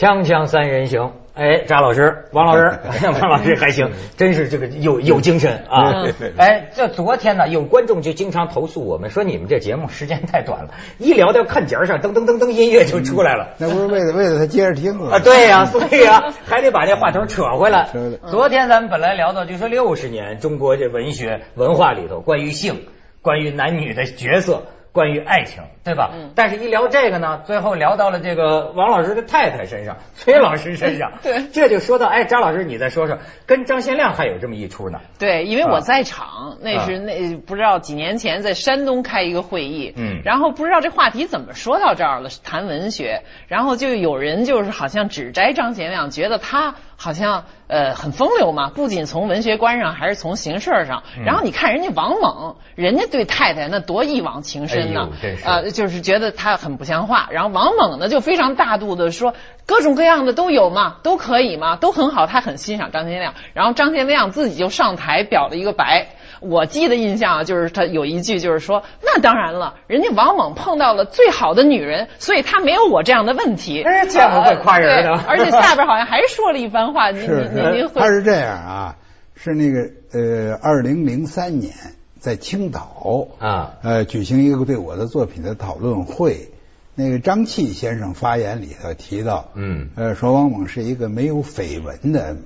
[0.00, 2.78] 锵锵三人行，哎，扎老师、王老师、
[3.20, 6.04] 王老师还行，真是这个有有精神啊！
[6.38, 13.50] 哎，这昨天呢，有观众就经常投诉我们说，你们这节目时间太短了，一聊到看节上，噔噔噔噔，音乐就出来了。
[13.58, 15.10] 那不是为了为了他接着听吗？
[15.12, 17.90] 啊，对呀，所以啊，还得把这话头 扯回来。
[18.30, 22.86] 昨天咱们本来聊到就说六十年中国这文学文化里头关于性、
[23.20, 24.62] 关于男女的角色。
[24.92, 26.10] 关于爱情，对吧？
[26.14, 26.30] 嗯。
[26.34, 31.12] 但是，一聊这个呢，最后聊到了这个王老师的太太身上， 崔老师身上。
[31.22, 31.46] 对。
[31.52, 35.00] 这就说到，哎，张老师，你再说说，跟张贤亮还有这么一出呢。
[35.18, 46.74] 对，因为我在场，那是那不知道几年前在山东开一个会议，嗯，然后不知道这话题怎么说到这儿了，谈文学，然后就有人就是好像指摘张贤亮，觉得他。
[47.02, 51.02] 好像呃很风流嘛，不仅从文学观上，还是从形式上。
[51.24, 55.08] 然后你看人家王猛，人家对太太那多一往情深呢，
[55.46, 57.28] 呃，就是觉得他很不像话。
[57.30, 59.34] 然后王猛呢就非常大度的说，
[59.66, 62.26] 各种各样的都有嘛，都可以嘛，都很好。
[62.26, 66.08] 他很欣赏张天亮，然后张天亮自己就上台表了一个白。
[66.40, 73.84] 我记得印象啊，就是他有一句就是说，那当然了，人家王猛碰到了最好的女人，所以他没有我这样的问题。
[74.08, 77.10] 见过会夸人的，而且下边好像还说了一番话。
[77.10, 78.96] 您您您，他是这样啊，
[79.36, 79.80] 是那个
[80.14, 81.72] 呃，二零零三年
[82.20, 86.52] 在青岛啊，呃，举行一个对我的作品的讨论会，
[86.94, 92.36] 那个张契先生发言里头提到，嗯，呃，说王猛是一个没有绯闻的。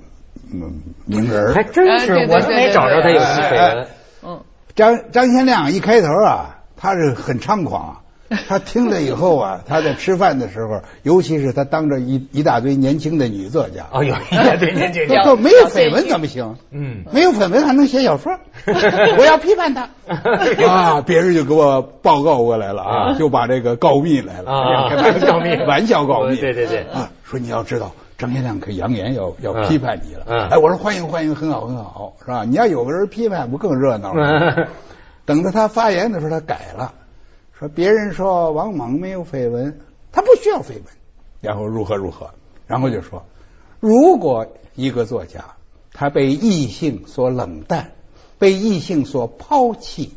[0.51, 3.87] 嗯，名人还真是，我都没找着他有绯闻。
[4.23, 4.43] 嗯，
[4.75, 8.01] 张张先亮一开头啊，他是很猖狂。
[8.47, 13.85] 他听了以后啊，他在吃饭的时候，尤其是他当着一一大堆年轻的女作家。
[13.91, 15.35] 哦，有 一大堆年轻作家。
[15.37, 16.57] 没有绯闻怎么行？
[16.71, 18.37] 嗯，没有绯闻还能写小说？
[19.17, 21.01] 我要批判他啊！
[21.01, 24.89] 别人就给我报告过来了啊，就把这个告密来了啊，
[25.25, 26.35] 告密，玩笑告密。
[26.37, 27.91] 对对对啊，说你要知道。
[28.17, 32.45] 张先亮可扬言要要批判你了，哎，我说欢迎欢迎，很好很好，是吧？
[32.47, 34.55] 你要有个人批判，不更热闹吗？
[35.25, 36.93] 等到他发言的时候，他改了，
[37.57, 39.79] 说别人说王蒙没有绯闻，
[40.11, 40.83] 他不需要绯闻，
[41.39, 42.31] 然后如何如何，
[42.67, 43.25] 然后就说，
[43.79, 45.55] 如果一个作家
[45.93, 47.91] 他被异性所冷淡，
[48.37, 50.13] 被异性所抛弃，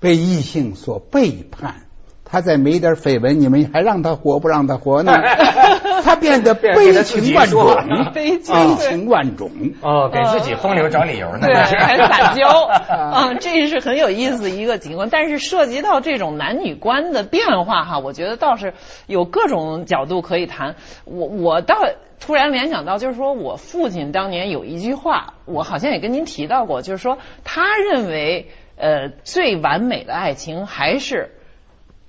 [0.00, 1.86] 被异性所背叛。
[2.32, 5.12] 他再没点绯闻，你们还让他活不让他活呢？
[6.02, 7.76] 他变得悲情万种，
[8.14, 9.50] 悲情万种
[9.82, 15.10] 哦，给自己风流找理由呢，对，还撒娇啊，这是很有意思一个情况。
[15.10, 18.72] 但是涉及到这种男女观的变化哈，我觉得倒是
[19.06, 20.76] 有各种角度可以谈。
[21.04, 21.76] 我我倒
[22.18, 31.32] 突然联想到，就是说我父亲当年有一句话，我好像也跟您提到过，就是说他认为呃最完美的爱情还是。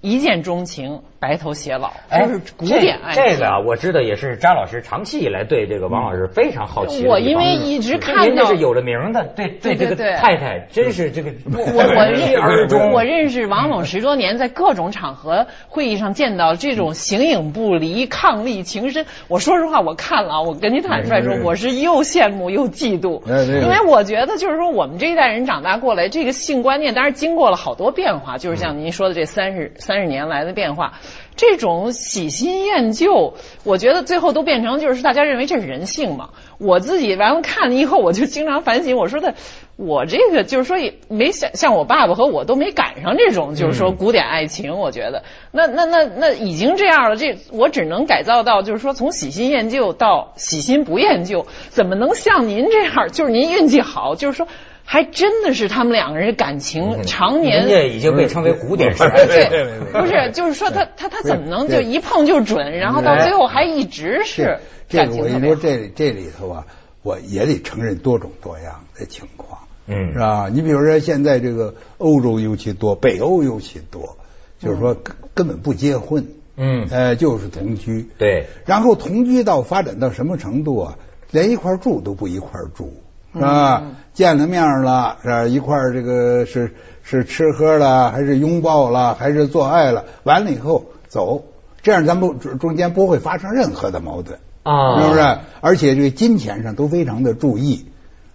[0.06, 3.24] 一见钟情，白头偕老，就是古典爱情。
[3.24, 7.08] 这个啊，我知道也是张老师长期以来对这个王老师非常好奇。
[7.08, 11.82] 我因为一直看到，您这是有了名的，对对这个太太，真是这个我我
[12.76, 19.06] 认我认识王总十多年，在各种场合会议上见到这种形影不离、伉俪情深。
[19.30, 23.22] 我说实话，我看了，我跟你坦率说，我是又羡慕又嫉妒，
[23.62, 29.94] 因为我觉得就是说，我们这一代人长大过来，这个性观念当然经过了好多变化，就是像您说的这三十三。
[29.94, 30.94] 三十年来的变化，
[31.36, 33.34] 这种喜新厌旧，
[33.64, 36.30] 我觉得最后都变成就是大家认为这是人性嘛。
[36.60, 39.34] 我自己完了看了以后，我就经常反省，我说的
[39.76, 53.10] 我这个就是说也没像像我爸爸和我都没赶上这种就是说古典爱情，我觉得那那那那已经这样了，这我只能改造到就是说从喜新厌旧到喜新不厌旧，怎么能像您这样？
[53.12, 54.48] 就是您运气好，就是说。
[54.86, 59.26] 还真的是他们两个人感情常年，人家已经被称为古典 时代。
[59.26, 66.66] 对，不是，就是说他他他怎么能就一碰就准，然后到最后还一直是感情这个我跟你说，这这里头啊，
[67.02, 70.50] 我也得承认多种多样的情况，嗯，是吧？
[70.52, 74.18] 你比如说现在这个欧洲尤其多，北欧尤其多，
[74.60, 74.96] 就是说
[75.34, 76.28] 根本不结婚，
[76.58, 80.98] 嗯，呃，就是同居，对，然后同居到发展到什么程度啊？
[81.32, 82.94] 连一块住都不一块住。
[83.36, 83.84] 是吧？
[84.14, 85.46] 见了面了，是吧？
[85.46, 86.72] 一块儿这个是
[87.02, 90.06] 是吃喝了，还是拥抱了，还是做爱了？
[90.24, 91.46] 完了以后走，
[91.82, 95.38] 这样咱们中间不会发生任何的矛盾啊，是不是？
[95.62, 97.88] 而且这个金钱上都非常的注意，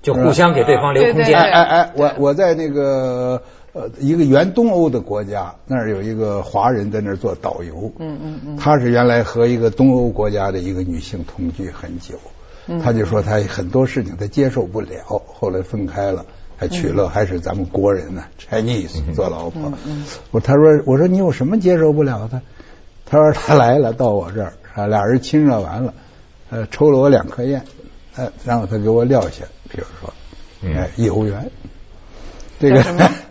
[0.02, 1.38] 就互相给对方留空间。
[1.38, 3.42] 哎哎哎，我我在那个
[3.72, 12.16] 呃一个原东欧的国家，那儿有一个华人在那儿做导游，嗯嗯嗯，他是原来和一个东欧国家的一个女性同居很久。
[12.82, 16.24] 他就说他很多事情他接受不了，后来分开了，
[16.56, 19.72] 还娶了还是咱们国人呢，Chinese 做老婆。
[20.30, 22.42] 我他说我说你有什么接受不了的？
[23.06, 25.94] 他说他来了到我这儿，俩人亲热完了，
[26.50, 27.64] 呃，抽了我两颗烟，
[28.16, 30.12] 呃，然后他给我撂下，比如说，
[30.62, 31.50] 哎，一欧元，
[32.60, 32.82] 这个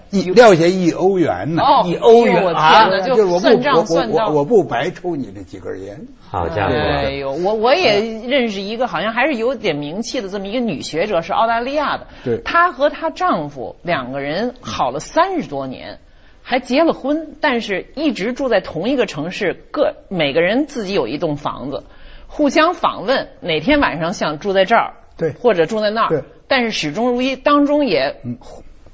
[0.09, 5.99] 一撂下一欧元呢，一欧元啊，就是我不我我我不白抽你这几根烟。
[6.29, 6.73] 好家伙！
[6.73, 12.07] 哎呦，我我也认识一个好像还是有点名气的这么一个女学者，是澳大利亚的。
[12.23, 12.41] 对。
[12.43, 15.99] 她和她丈夫两个人好了三十多年，
[16.41, 21.83] 还结了婚，但是一直住在同一个城市，各每个人自己有一栋房子，
[22.27, 28.21] 互相访问，哪天晚上想住在这儿，对，或者住在那儿，对，但是始终如一，当中也。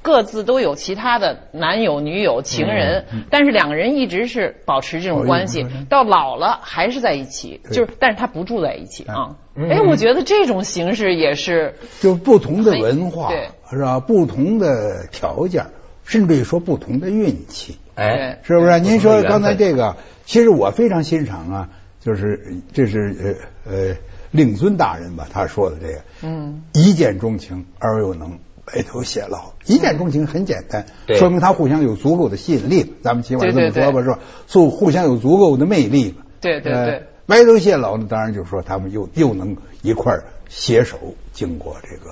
[0.04, 9.38] 各自都有其他的男友、女友、情人，但是两个人一直是保持这种关系，到老了还是在一起，就是但是他不住在一起啊。
[9.56, 13.32] 哎，我觉得这种形式也是，就不同的文化
[13.72, 14.00] 是吧？
[14.02, 15.66] 不同的条件，
[16.04, 18.80] 甚至于说不同的运气，哎，是不是？
[18.82, 19.96] 您说刚才这个，
[20.26, 21.70] 其实我非常欣赏啊，
[22.02, 23.96] 就是这是呃呃
[24.32, 28.38] 令尊大人吧，他说的这个，嗯，一见钟情而又能。
[28.66, 30.86] 白头偕老，一见钟情很简单，
[31.18, 32.96] 说明他互相有足够的吸引力。
[33.04, 34.20] 咱们起码这么说吧，是吧？
[34.48, 36.16] 互互相有足够的魅力。
[36.40, 40.18] 对对对，白头偕老呢，当然就是说他们又又能一块
[40.50, 40.98] 携手
[41.34, 42.12] 经过这个。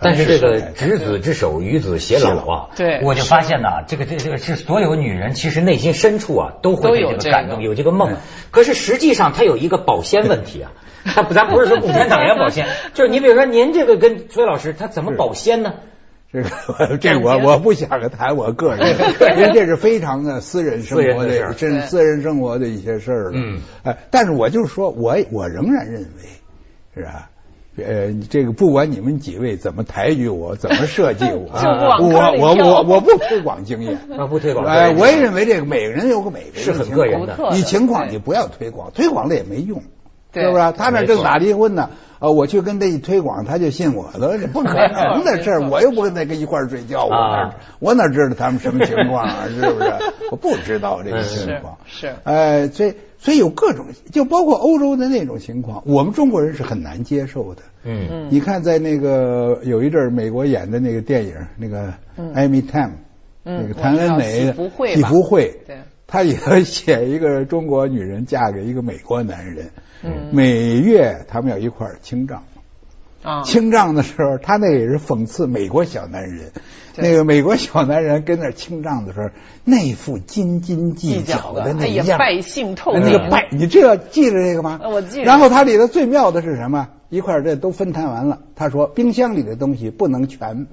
[0.00, 8.16] 但是这个执子之手，与子偕老啊，对，我就发现呢，这个这这个是所有女人其实内心深处啊都会有这个感动，有这个梦。
[8.50, 10.72] 可是实际上它有一个保鲜问题啊。
[11.06, 15.74] 他咱不是说共产党员保鲜， 就是你比如说您这个跟崔老师他怎么保鲜呢？
[16.32, 18.96] 这个这我我不想谈我个人，
[19.38, 23.30] 因为这是非常的私人生活的，真私人生活的一些事儿了。
[23.34, 26.28] 嗯，哎，但是我就是说我我仍然认为，
[26.96, 27.30] 是吧？
[27.76, 31.50] 呃，这个不管你们几位怎么抬举我，怎么设计我，
[32.00, 33.98] 我我我我不推广经验，
[34.30, 34.64] 不推广。
[34.64, 39.82] 哎，我也认为这个每个人有个每个人是很个人的，你情况你不要推广，推广了也没用。
[40.42, 40.72] 是不是？
[40.72, 45.60] 他那正打离婚呢，啊，我去跟他一推广，他就信我的，这不可能 的事儿。
[45.68, 49.44] 我又不跟他跟一块儿睡觉，我哪我哪知道他们什么情况啊？
[49.52, 49.92] 是不是？
[50.30, 51.76] 我不知道这个情况。
[51.86, 52.14] 是。
[52.24, 57.62] 哎，所以所以有各种，就包括欧洲的那种情况，我们中国人是很难接受的。
[57.84, 58.28] 嗯。
[58.30, 61.88] 你看，在那个有一阵儿美国演的那个电影，那个
[62.34, 62.92] 《艾米泰姆》，
[63.44, 69.70] 那个谭恩美喜福会，对，他也写一个中国女人嫁给一个美国男人。
[70.30, 72.44] 每月他们要一块儿清账
[73.22, 76.52] 啊，清账的时候，他那也是讽刺美国小男人。
[76.98, 79.30] 那个美国小男人跟那清账的时候，
[79.64, 84.80] 那副斤斤计较的那样，败兴透那个败，你这个记着这个吗？
[84.84, 85.20] 我记。
[85.22, 86.88] 然后他里头最妙的是什么？
[87.08, 90.66] 一块这都分摊完了，他说冰箱里的东西不能全，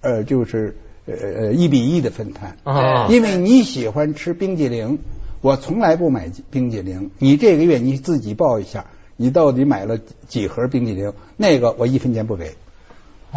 [0.00, 0.76] 呃，就是
[1.08, 4.98] 呃呃一比一的分摊啊，因为你喜欢吃冰激凌。
[5.40, 9.96] 我从来不买冰激凌，你这个月你自己报一下，你到底买了
[10.26, 11.12] 几盒冰激凌？
[11.36, 12.56] 那个我一分钱不给。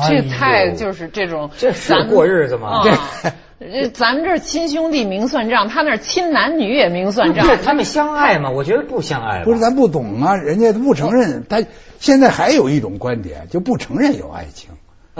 [0.10, 2.82] 这太就是这种，这是过日子吗？
[3.60, 7.46] 这咱们这亲兄弟明算账，他那亲男女也明算账。
[7.64, 8.50] 他们相爱吗？
[8.50, 9.44] 我觉得不相爱。
[9.44, 11.46] 不是咱不懂啊，人家不承认。
[11.48, 11.64] 他
[12.00, 14.72] 现在还有一种观点，就不承认有爱情。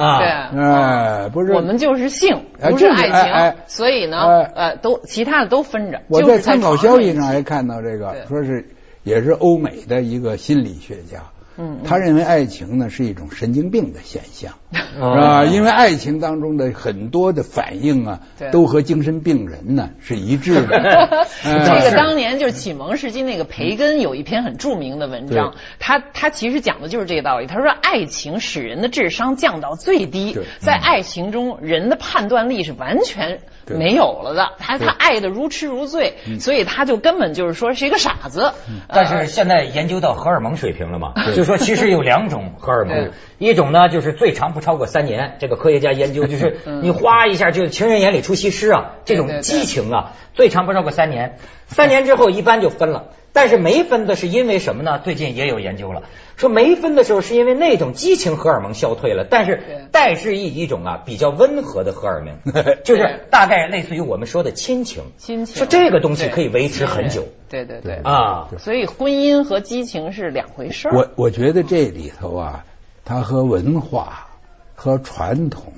[0.02, 0.20] 啊，
[0.56, 4.18] 哎，不是，我们就是性，不是爱情，所以呢，
[4.56, 6.02] 呃，都其他的都分着。
[6.08, 8.68] 我在参考消息上还看到这个，说是
[9.04, 11.20] 也是欧美的一个心理学家。
[11.58, 14.54] 嗯，他认为爱情呢是一种神经病的现象，
[14.94, 15.46] 是吧？
[15.46, 18.20] 因为爱情当中的很多的反应啊，
[18.52, 20.68] 都和精神病人呢是一致的。
[21.44, 27.48] 这个当年就是启蒙时期那个培根有一篇很著名的文章，他他其实讲的就是这个道理。
[27.48, 33.40] 他说爱情使人的智商降到最低，在爱情中人的判断力是完全。
[33.78, 38.52] 没有了的，他他爱的如痴如醉，所以他就根本就是说是一个傻子。
[38.90, 53.06] 但是现在研究到荷尔蒙水平了嘛，就说其实有两种荷尔蒙，一种呢就是最长不超过三年，这个科学家研究就是 你哗一下就情人眼里出西施啊，这种激情啊最长不超过三年，三年之后一般就分了。
[53.34, 55.00] 但是没分的是因为什么呢？
[55.00, 56.04] 最近也有研究了，
[56.36, 65.04] 说没分的时候是因为那种激情荷尔蒙消退了，但是代之以一种啊比较温和的荷尔蒙， 就是大概类似于我们说的亲情。
[65.18, 65.56] 亲情。
[65.56, 67.24] 说这个东西可以维持很久。
[67.50, 68.02] 对对对。
[68.04, 70.90] 啊，所以婚姻和激情是两回事。
[70.92, 72.66] 我我觉得这里头啊，
[73.06, 74.28] 它和文化、
[74.76, 75.74] 和传统、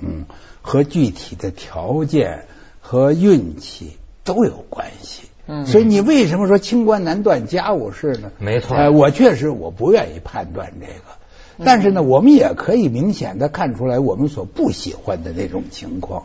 [0.62, 2.44] 和具体的条件、
[2.80, 5.28] 和运气都有关系。
[5.46, 8.32] 嗯，所以你为什么说清官难断家务事呢？
[8.38, 16.24] 没错，哎，我确实我不愿意判断这个，但是呢，我们也可以明显的看出来我们所不喜欢的那种情况，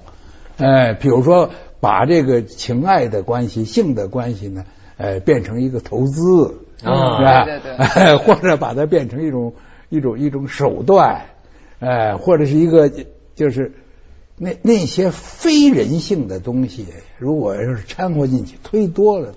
[0.58, 1.50] 哎，比如说
[1.82, 4.64] 把这个情爱的关系、性的关系呢，
[4.96, 9.54] 呃，变成一个投资，啊，对对对， 或者把它变成一种
[9.90, 11.26] 一种一种手段，
[11.80, 12.92] 哎，或者是一个
[13.36, 13.74] 就是
[14.38, 16.86] 那那些非人性的东西，
[17.18, 19.36] 如果要是掺和进去，忒多了，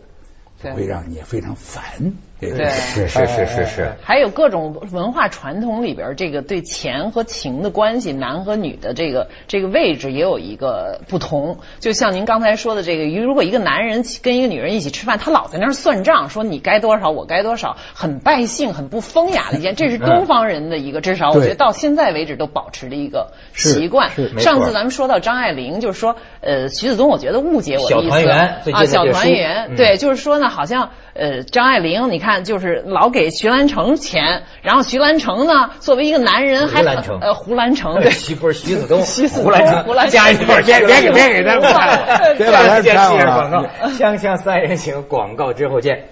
[0.63, 2.13] 会让你非常烦。
[2.51, 11.59] 对，是是是是是，还有各种文化传统里边，这个对钱和情的关系，男和女的这个这个位置也有一个不同。
[11.79, 19.77] 就像您刚才说的这个，如果一个男人跟一个女人一起吃饭，他老在那儿算账，说你该多少，我该多少，很败兴、很不风雅的一件。
[19.77, 24.11] 这是东方人的一个，至少我觉得到现在为止都保持的一个习惯。
[24.39, 28.29] 上次咱们说到张爱玲，就是说，呃，徐子东，我觉得误解我的意思
[28.73, 30.91] 啊，小团圆，对，就是说呢，好像。
[31.15, 36.83] 呃，张爱玲，你看，就是老给徐兰成钱，然后徐兰成呢，作为一个男人，还
[37.21, 43.67] 呃胡兰成，对，徐不是徐子东， 徐子胡兰成，胡兰加一块，别别给别给他们，别 把他接广告，
[43.99, 46.05] 锵锵三人行，广告之后见。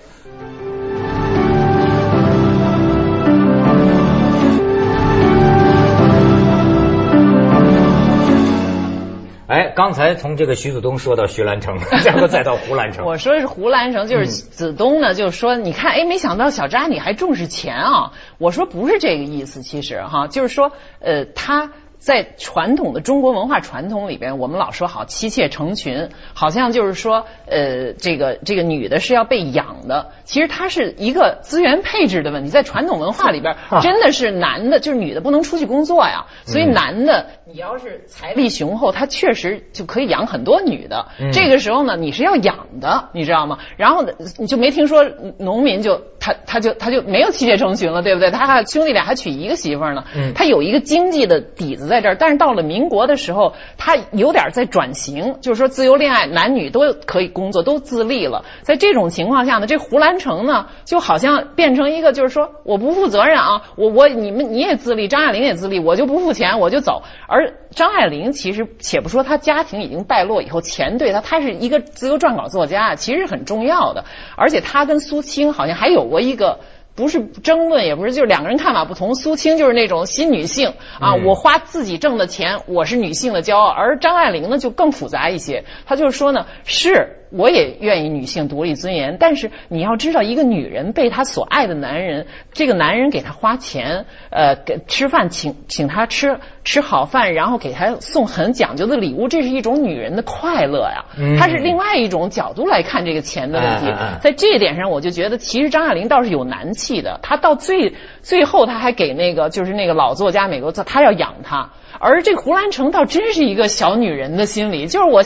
[9.50, 13.04] 哎，刚才从这个徐子东说到徐兰成， 然后再到胡兰成。
[13.04, 18.12] 我说的是胡兰成，就是子东呢，就是说，你看，哎，没想到小扎你还重视钱啊。
[18.38, 21.72] 我说不是这个意思，其实哈，就是说，呃，他。
[22.00, 30.12] 在传统的中国文化传统里边，我们老说好妻妾成群，好像就是说，呃，这个这个女的是要被养的。
[30.24, 32.48] 其实它是一个资源配置的问题。
[32.48, 36.24] 在传统文化里边，真的是男的，就是女的不能出去工作呀。
[36.46, 41.08] 所以男的，你要是财力雄厚，他确实就可以养很多女的。
[41.34, 43.58] 这个时候呢，你是要养的，你知道吗？
[43.76, 44.06] 然后
[44.38, 45.04] 你就没听说
[45.36, 48.30] 农民就他他就他就没有妻妾成群了，对不对？
[48.30, 50.04] 他还兄弟俩还娶一个媳妇呢。
[50.34, 51.89] 他有一个经济的底子。
[51.90, 58.46] 在这儿，但是到了民国的时候，他有点在转型，就是说自由恋爱，男女都可以工作，都自立了。
[58.62, 67.02] 在这种情况下呢，这胡兰成呢，就好像变成一个，就是说我不负责任啊，我我你们你也自立，张爱玲也自立，我就不付钱，我就走。
[67.28, 74.04] 而张爱玲其实，且不说她家庭已经败落以后，钱对她，她是一个自由撰稿作家，其实很重要的。
[74.36, 76.60] 而且她跟苏青好像还有过一个。
[76.94, 79.14] 不是争论，也不是，就是两个人看法不同。
[79.14, 83.68] 苏青就是那种新女性啊，我花自己挣的钱，我是女性的骄傲。
[83.68, 87.16] 而张爱玲呢，就更复杂一些，她就是说呢，是。
[87.30, 101.04] 我也愿意女性独立尊严，但是你要知道，一个女人被她所爱的男人，这个男人给她花钱，呃，给吃饭请请她吃吃好饭，然后给她送很讲究的礼物，这是一种女人的快乐呀。
[101.38, 103.92] 她是另外一种角度来看这个钱的问题。
[104.20, 107.20] 在这一点上，我就觉得其实张爱玲倒是有男气的。
[107.22, 111.70] 她到最最后，她还给那个就是那个老作家美国，她要养她。
[112.02, 115.22] 而这个胡兰成倒真是一个小女人的心理，就是我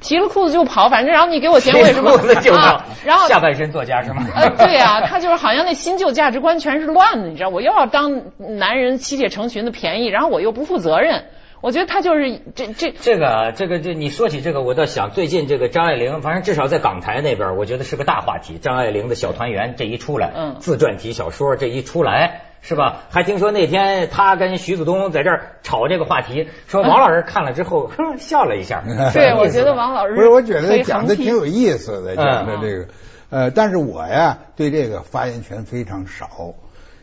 [0.00, 4.26] 提了裤子就跑，反正然后你给我钱我也是裤子 就跑，然后下半身作家是吗？
[4.34, 11.24] 呃，对呀，他就是好像那新旧价值观全是乱的，你知道，我又要当男人妻妾成群的便宜，然后我又不负责任，
[11.60, 18.58] 我觉得他就是这这这个这个这你说起这个，我倒想最近这个张爱玲，反正至少在港台那边，我觉得是个大话题。
[18.58, 22.42] 张爱玲的小团圆这一出来，嗯，自传体小说这一出来。
[22.66, 23.04] 是吧？
[23.10, 28.82] 还听说那天他跟徐子东在这儿吵这个话题，说王老师看了之后笑了一下。
[29.14, 32.88] 对，我觉得王老师不是，我觉得讲的挺有意思的，讲的这个
[33.30, 36.54] 呃，但是我呀对这个发言权非常少。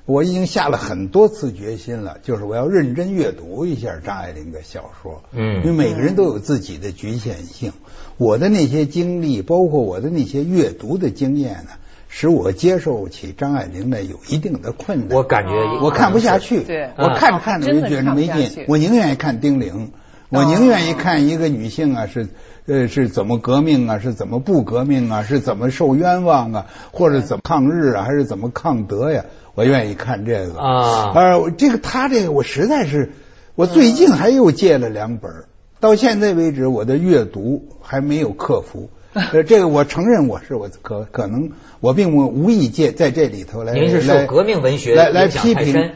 [0.05, 5.23] 我已经下了很多次决心了，就是我要认真阅读一下张爱玲的小说。
[5.31, 7.71] 嗯，因为每个人都有自己的局限性，
[8.17, 11.69] 我的那些经历，包括我的那些阅读的经验呢。
[12.15, 15.17] 使我接受起张爱玲来有一定的困难。
[15.17, 15.51] 我感觉
[15.81, 16.61] 我看不下去。
[16.61, 18.65] 对，我看着看着就觉得没劲。
[18.67, 19.91] 我宁愿意看丁玲，
[20.29, 22.27] 我宁愿意看一个女性啊是
[22.67, 29.25] 呃是怎么革命啊，是怎么不革命啊，是怎么受冤枉啊，或者怎么抗日啊，还是怎么抗德呀？
[29.55, 31.13] 我愿意看这个啊。
[31.15, 33.13] 呃，这个他这个我实在是，
[33.55, 35.45] 我最近还又借了两本，
[35.79, 38.91] 到现在为止我的阅读还没有克服。
[39.13, 45.91] 呃，这个我承认我是我可可能我并不无意借在这里头来，您是受革命文学来来批评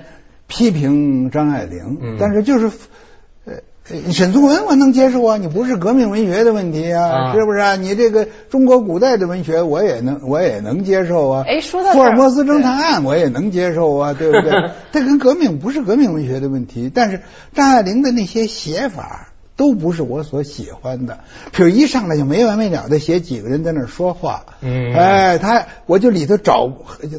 [0.47, 2.69] 批评张爱玲，但是就是
[3.45, 3.53] 呃
[4.11, 7.75] 沈从文我能接受啊，你不是革命文学的问题啊，是不是啊？
[7.75, 14.51] 你这个中国古代的文学我也能我也能接受啊，哎，说到福尔摩斯侦探案我也能接受啊，对不对？
[14.91, 17.21] 这跟革命不是革命文学的问题，但是
[17.53, 19.29] 张爱玲的那些写法。
[19.57, 21.19] 都不是我所喜欢的，
[21.51, 26.71] 比如一上来就没完没了的写几个人在那说话，嗯，哎，他我就里头找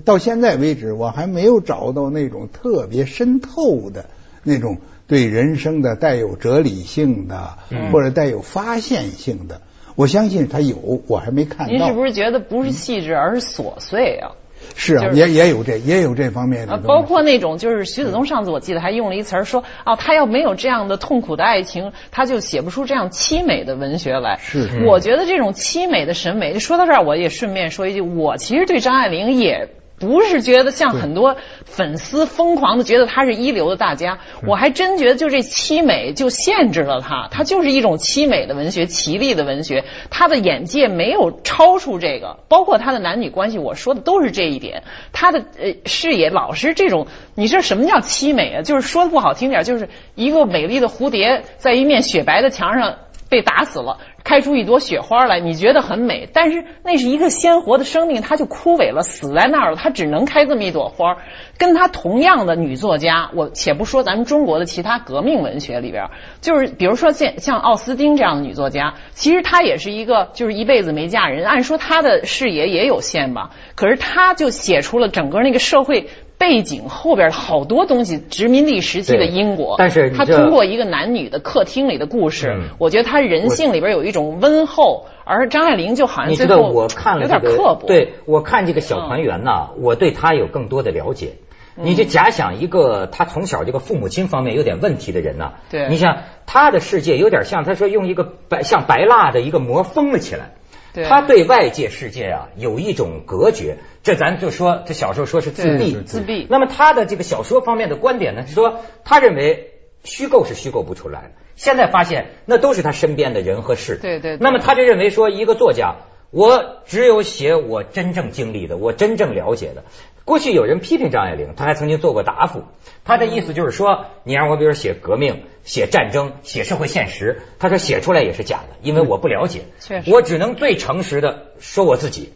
[0.04, 4.06] 到现在为止，我还没有找到那种特别深透的
[4.44, 7.58] 那种对人生的带有哲理性的，
[7.92, 9.60] 或者带有发现性的。
[9.96, 11.72] 我相信他有，我还没看到。
[11.72, 14.30] 您是不是觉得不是细致，而是琐碎啊？
[14.76, 16.76] 是啊，也也有这也有这方面的。
[16.78, 24.38] 包括那种就是徐子东上次我记得还用了一词儿说，哦，他要没有这样的痛苦的爱情，他就写不出这样凄美的文学来。
[24.40, 29.68] 是，我觉得这种凄美的审美，说到这儿我也顺便说一句，我其实对张爱玲也。
[29.98, 48.62] 不是觉得像很多粉丝疯狂的觉得他是一流的大家，我还真觉得就这凄美就限制了他，他就是一种凄美的文学，奇丽的文学，他的眼界没有超出这个，包括他的男女关系，我说的都是这一点，他的呃视野老是这种，你说什么叫凄美啊？
[48.62, 52.96] 就是说的不好听点，就是一个美丽的蝴蝶在一面雪白的墙上。
[53.28, 61.18] 被打死了，开出一朵雪花来，你觉得很美，但是那是一个鲜活的生命，它就枯萎了，死在那儿了，它只能开这么一朵花。
[61.58, 66.08] 跟他同样的女作家，我且不说咱们中国的其他革命文学里边，
[66.40, 76.08] 就是比如说像像奥斯汀这样的女作家，其实她也是一个就是一辈子没嫁人，按说她的视野也有限吧，可是她就写出了整个那个社会。
[76.38, 79.74] 背景后边好多东西，殖民地时期的英国。
[79.76, 87.86] 但是他通过一个男女的客厅里的故事，我觉得他人性里边有一种温厚，而张爱玲就好像最后我看了有点刻薄。
[87.86, 91.34] 对我看这个小团圆呐，我对他有更多的了解。
[91.80, 100.54] 你就假想一个他从小这个父母亲方面有点问题的人呐，对，你想他的世界有点像他说用一个白像白蜡的一个膜封了起来。
[100.94, 106.46] 他对外界世界啊有一种隔绝，这咱就说这小时候说是自闭，自闭。
[106.50, 109.72] 那么他的这个小说方面的观点呢，是说他认为
[110.04, 111.30] 虚构是虚构不出来的。
[111.56, 113.98] 现在发现那都是他身边的人和事。
[114.00, 114.36] 对对。
[114.38, 115.96] 那么他就认为说，一个作家，
[116.30, 119.84] 我只有写我真正经历的，我真正了解的。
[120.28, 122.64] 过去有人批评张爱玲，她还曾经做过答复。
[123.02, 129.62] 她的意思就是说，你让我比如写革命、写战争、写社会现实，她说写出来也是假的，因为我不了解，
[130.06, 132.34] 我只能最诚实的说我自己。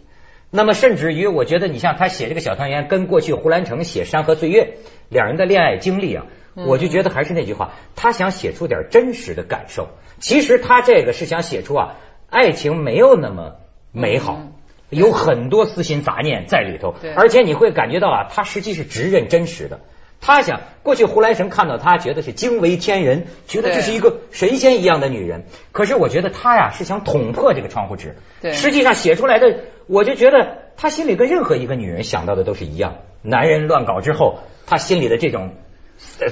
[0.48, 4.78] 那么甚至于，我觉得你像他写这个小团圆，跟过去胡兰成写《山河岁月》
[5.10, 9.88] 两人的恋爱经历啊，我就觉得还是那句话，他想写出点真实的感受。
[10.18, 11.96] 其实他这个是想写出啊，
[12.30, 13.56] 爱情没有那么
[13.92, 14.40] 美好。
[14.92, 19.80] 有很多私心杂念在里头，而且你会感觉到啊，他实际是直认真实的。
[20.20, 25.46] 他想，过去胡兰成看到他，觉得是惊为天人，觉得这是一个神仙一样的女人。
[25.72, 28.16] 可是我觉得他呀，是想捅破这个窗户纸。
[28.52, 32.98] 实际上写出来的，我就觉得他心里跟任何一个女人想到的都是一样。
[33.22, 35.54] 男人乱搞之后，他心里的这种。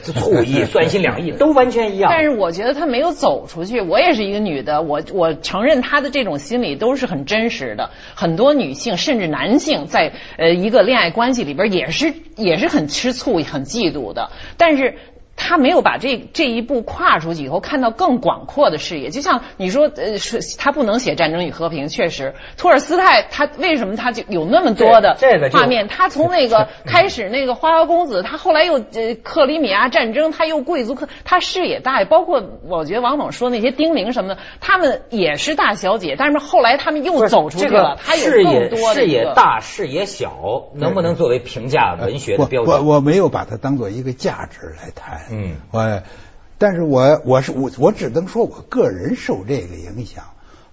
[0.02, 3.80] 醋意、 酸心两意都完全一样，但是我觉得他没有走出去。
[3.80, 7.90] 我也是一个女的，我我承认他的这种心理都是很真实的。
[8.14, 14.30] 很多女性甚至男性在呃一个恋爱关系里边也是也是很吃醋、很嫉妒的。
[14.56, 14.94] 但是。
[15.42, 19.08] 他没有把这这一步跨出去以后，看到更广阔的视野。
[19.08, 25.16] 就像你说，呃，是他不能写战争与和平，确实，托尔斯泰他为什么他就有那么多的
[25.50, 25.88] 画面？
[25.88, 32.04] 他从那个 开始那个花花公子，他后来又呃克里米亚战争，他又贵族客，他视野大。
[32.04, 37.96] 包括我觉得王总说那些丁玲什么的，他们也是大小姐，但是后来他们又走出去了。
[37.98, 42.86] 他有更多视野大，视野小，能不能作为评价文学的标准？
[42.86, 45.29] 我我没有把它当做一个价值来谈。
[45.30, 46.02] 嗯，我，
[46.58, 50.24] 但是我我是我我只能说我个人受这个影响。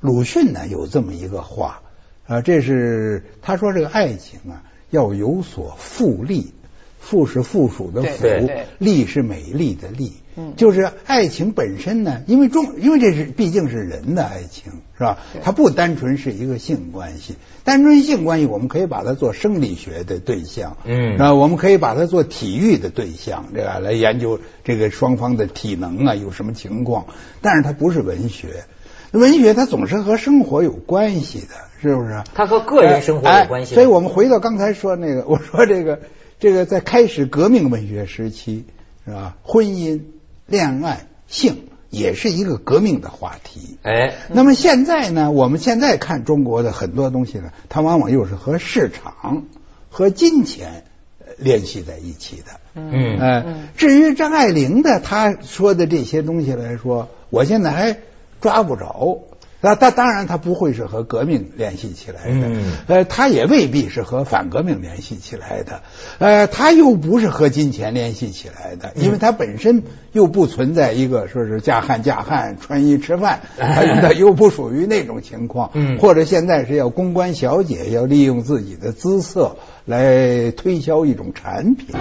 [0.01, 1.81] 鲁迅呢有这么一个话
[2.27, 6.53] 啊，这是他说这个爱情啊要有所复利，
[7.07, 8.27] 复是附属的附，
[8.79, 10.11] 丽是美丽的丽。
[10.55, 15.17] 就是爱情本身呢，因为中，因为这是毕竟是人的爱情，是吧？
[15.41, 27.07] 它不单纯是一个性关系，单纯性关系我们可以把它做生理学的对象，嗯，啊，我们可以把它做体育的对象，这个来研究这个双方的体能啊有什么情况。
[27.41, 28.65] 但是它不是文学，
[29.11, 32.21] 文学它总是和生活有关系的，是不是？
[32.35, 33.73] 它和个人生活有关系。
[33.73, 35.99] 所以我们回到刚才说那个，我说这个
[36.39, 38.65] 这个在开始革命文学时期，
[39.05, 39.37] 是吧？
[39.43, 40.01] 婚姻。
[40.49, 45.29] 恋爱性也是一个革命的话题，哎，那么现在呢？
[45.29, 49.43] 我们现在看中国的很多东西呢，它往往又是和市场
[49.89, 50.85] 和金钱
[51.37, 52.61] 联系在一起的。
[52.75, 53.45] 嗯，哎，
[53.75, 57.97] 至于张爱玲的她说的这些东西来说，我现在还
[58.39, 59.19] 抓不着。
[59.59, 62.51] 那他当然，他不会是和革命联系起来的，
[62.87, 65.81] 呃，他也未必是和反革命联系起来的，
[66.19, 81.95] 呃，他又不是和金钱联系起来的，因为他本身又不存在一个说是嫁汉嫁汉穿衣吃饭， 他又不属于那种情况，或者现在是要公关小姐要利用自己的姿色来推销一种产品。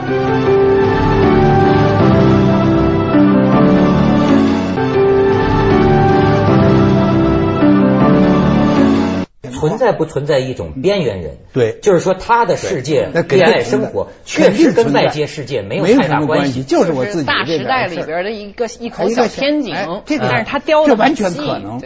[9.59, 11.39] 存在不存在一种边缘人？
[11.53, 19.75] 对，就是说他的世界恋爱生活确实跟外界世界没有太大关系，就是我自己大时代里边的一个一口小天井。
[20.05, 21.81] 这个但是他雕的这完全可能，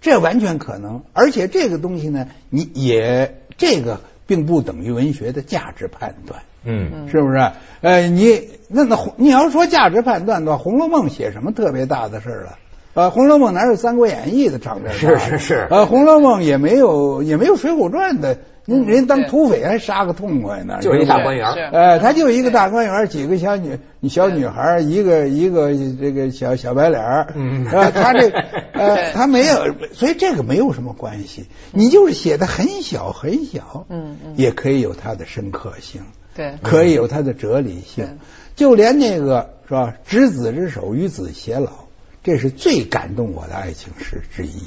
[0.00, 1.02] 这完全可能。
[1.12, 6.42] 而且这个东西呢，你也这个并不等于文学的价值判断。
[6.64, 7.52] 嗯，是不是？
[7.82, 12.58] 呃，你那那你要说价值判断的话，《红楼梦》写什么特别大的事儿了？
[12.94, 14.92] 呃，《红楼梦》哪有《三国演义》的场面？
[14.94, 15.66] 是是是。
[15.68, 20.78] 呃，《红楼梦》也没有也没有《水浒传》的，人人当土匪还杀个痛快呢。
[20.80, 21.52] 就是一大观园。
[21.72, 23.78] 呃，他就一个大观园，几个小女
[24.08, 27.26] 小女孩，一个一个这个小小白脸儿。
[27.34, 27.64] 嗯。
[27.64, 28.28] 他这
[28.74, 31.46] 呃，他没有，所以这个没有什么关系。
[31.72, 36.02] 你就是写的很小很小，嗯嗯，也可以有它的深刻性。
[36.36, 36.54] 对。
[36.62, 38.18] 可以有它的哲理性。
[38.54, 39.94] 就连那个是吧？
[40.06, 41.83] 执子之手，与子偕老。
[42.24, 44.62] 这是最感动我的爱情诗之一。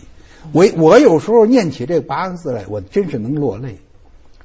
[0.54, 3.80] 我我有时候念起这八个字来，我真是能落泪。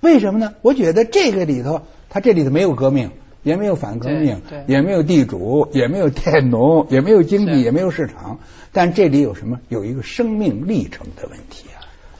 [0.00, 0.54] 为什么呢？
[0.62, 3.10] 我觉得这个里头，它这里头没有革命，
[3.44, 8.40] 也没有反革命，也没有地主，也没有佃农，也没有经济，也没有市场。
[8.72, 9.60] 但这里有什么？
[9.68, 11.71] 有一个生命历程的问题啊！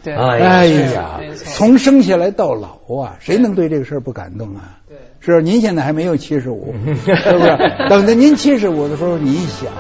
[0.03, 4.79] 对，哎呀，从生下来到老啊，谁能对这个事儿不感动啊？
[4.89, 7.57] 对，是您现在还没有七十五，是不是？
[7.89, 9.71] 等到您七十五的时候，你一想。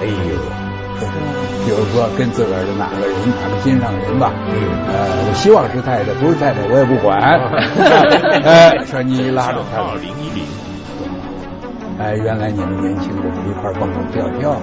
[0.00, 0.12] 哎呦，
[1.64, 4.54] 比如说跟自个儿的哪个人，哪个心上人吧，嗯，
[4.88, 7.18] 呃，我希望是太太，不是太太我也不管。
[8.44, 9.82] 哎，说你拉着他。
[9.82, 10.57] 二零一零。
[11.98, 14.56] 哎，原来你们年轻的时候一块蹦蹦跳跳，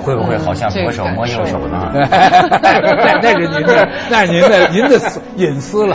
[0.00, 1.92] 会不会好像左手摸右手呢？
[1.92, 4.98] 那 是您的，那是您的，您的
[5.36, 5.94] 隐私了。